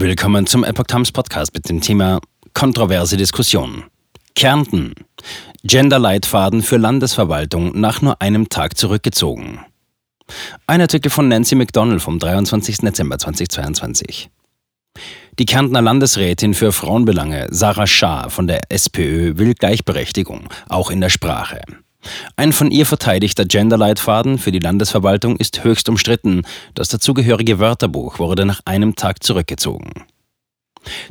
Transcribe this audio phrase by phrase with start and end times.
[0.00, 2.22] Willkommen zum Epoch Times Podcast mit dem Thema
[2.54, 3.84] Kontroverse Diskussion.
[4.34, 4.94] Kärnten.
[5.62, 9.60] Gender-Leitfaden für Landesverwaltung nach nur einem Tag zurückgezogen.
[10.66, 12.78] Ein Artikel von Nancy McDonald vom 23.
[12.78, 14.30] Dezember 2022.
[15.38, 21.10] Die Kärntner Landesrätin für Frauenbelange, Sarah Schaar von der SPÖ, will Gleichberechtigung, auch in der
[21.10, 21.60] Sprache.
[22.36, 26.42] Ein von ihr verteidigter Genderleitfaden für die Landesverwaltung ist höchst umstritten.
[26.74, 29.92] Das dazugehörige Wörterbuch wurde nach einem Tag zurückgezogen.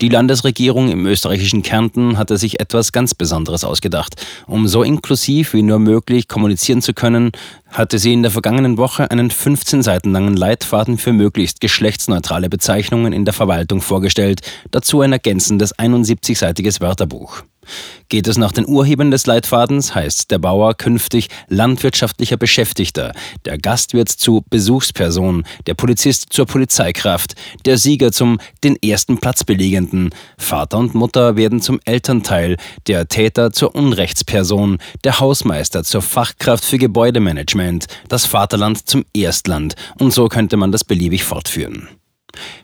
[0.00, 4.14] Die Landesregierung im österreichischen Kärnten hatte sich etwas ganz Besonderes ausgedacht.
[4.46, 7.32] Um so inklusiv wie nur möglich kommunizieren zu können,
[7.74, 13.12] hatte sie in der vergangenen Woche einen 15 Seiten langen Leitfaden für möglichst geschlechtsneutrale Bezeichnungen
[13.12, 17.42] in der Verwaltung vorgestellt, dazu ein ergänzendes 71-seitiges Wörterbuch.
[18.08, 23.12] Geht es nach den Urhebern des Leitfadens, heißt der Bauer künftig landwirtschaftlicher Beschäftigter,
[23.44, 27.34] der Gastwirt zu Besuchsperson, der Polizist zur Polizeikraft,
[27.64, 32.56] der Sieger zum den ersten Platz belegenden, Vater und Mutter werden zum Elternteil,
[32.86, 37.63] der Täter zur Unrechtsperson, der Hausmeister zur Fachkraft für Gebäudemanagement,
[38.08, 41.88] das Vaterland zum Erstland und so könnte man das beliebig fortführen.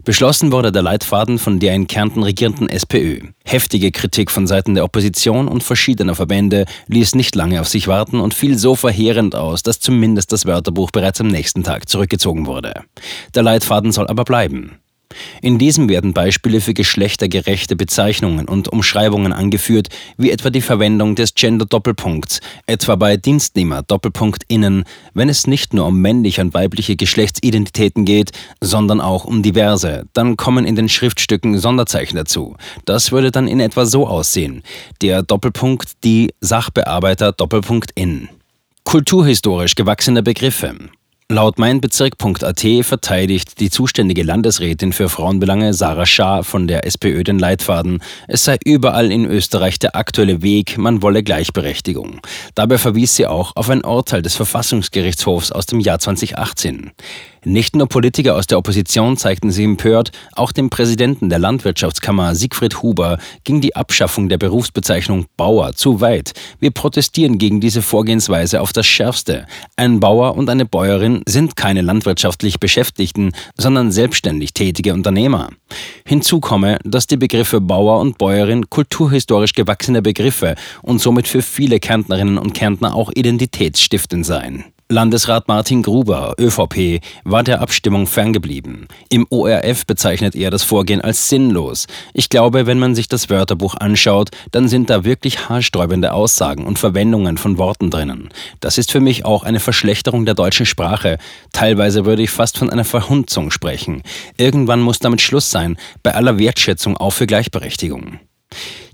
[0.04, 3.20] Beschlossen wurde der Leitfaden von der in Kärnten regierenden SPÖ.
[3.44, 8.20] Heftige Kritik von Seiten der Opposition und verschiedener Verbände ließ nicht lange auf sich warten
[8.20, 12.74] und fiel so verheerend aus, dass zumindest das Wörterbuch bereits am nächsten Tag zurückgezogen wurde.
[13.34, 14.80] Der Leitfaden soll aber bleiben.
[15.42, 21.34] In diesem werden Beispiele für geschlechtergerechte Bezeichnungen und Umschreibungen angeführt, wie etwa die Verwendung des
[21.34, 29.00] Gender-Doppelpunkts, etwa bei Dienstnehmer-Doppelpunkt-Innen, wenn es nicht nur um männliche und weibliche Geschlechtsidentitäten geht, sondern
[29.00, 30.04] auch um diverse.
[30.12, 32.56] Dann kommen in den Schriftstücken Sonderzeichen dazu.
[32.84, 34.62] Das würde dann in etwa so aussehen.
[35.02, 38.28] Der Doppelpunkt, die Sachbearbeiter Doppelpunkt-In.
[38.84, 40.74] Kulturhistorisch gewachsene Begriffe.
[41.32, 48.02] Laut meinbezirk.at verteidigt die zuständige Landesrätin für Frauenbelange Sarah Schaar von der SPÖ den Leitfaden,
[48.26, 52.20] es sei überall in Österreich der aktuelle Weg, man wolle Gleichberechtigung.
[52.56, 56.90] Dabei verwies sie auch auf ein Urteil des Verfassungsgerichtshofs aus dem Jahr 2018.
[57.44, 62.82] Nicht nur Politiker aus der Opposition zeigten sich empört, auch dem Präsidenten der Landwirtschaftskammer Siegfried
[62.82, 66.34] Huber ging die Abschaffung der Berufsbezeichnung Bauer zu weit.
[66.58, 69.46] Wir protestieren gegen diese Vorgehensweise auf das Schärfste.
[69.76, 75.48] Ein Bauer und eine Bäuerin sind keine landwirtschaftlich Beschäftigten, sondern selbstständig tätige Unternehmer.
[76.04, 81.80] Hinzu komme, dass die Begriffe Bauer und Bäuerin kulturhistorisch gewachsene Begriffe und somit für viele
[81.80, 84.64] Kärntnerinnen und Kärntner auch identitätsstiftend seien.
[84.92, 88.88] Landesrat Martin Gruber, ÖVP, war der Abstimmung ferngeblieben.
[89.08, 91.86] Im ORF bezeichnet er das Vorgehen als sinnlos.
[92.12, 96.80] Ich glaube, wenn man sich das Wörterbuch anschaut, dann sind da wirklich haarsträubende Aussagen und
[96.80, 98.30] Verwendungen von Worten drinnen.
[98.58, 101.18] Das ist für mich auch eine Verschlechterung der deutschen Sprache.
[101.52, 104.02] Teilweise würde ich fast von einer Verhunzung sprechen.
[104.38, 108.18] Irgendwann muss damit Schluss sein, bei aller Wertschätzung auch für Gleichberechtigung.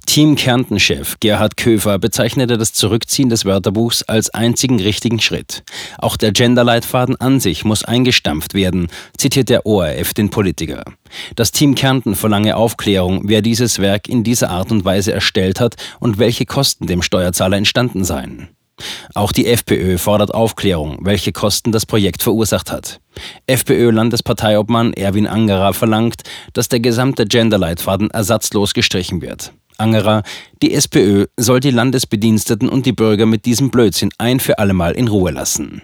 [0.06, 5.64] Team Kärnten-Chef Gerhard Köfer bezeichnete das Zurückziehen des Wörterbuchs als einzigen richtigen Schritt.
[5.98, 10.84] Auch der Genderleitfaden an sich muss eingestampft werden, zitiert der ORF den Politiker.
[11.34, 15.74] Das Team Kärnten verlange Aufklärung, wer dieses Werk in dieser Art und Weise erstellt hat
[16.00, 18.48] und welche Kosten dem Steuerzahler entstanden seien.
[19.14, 23.00] Auch die FPÖ fordert Aufklärung, welche Kosten das Projekt verursacht hat.
[23.46, 29.52] FPÖ-Landesparteiobmann Erwin Angerer verlangt, dass der gesamte Genderleitfaden ersatzlos gestrichen wird.
[29.78, 30.22] Angerer,
[30.62, 35.08] die SPÖ soll die Landesbediensteten und die Bürger mit diesem Blödsinn ein für allemal in
[35.08, 35.82] Ruhe lassen.